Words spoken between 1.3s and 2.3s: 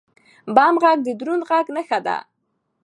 خج نښه ده.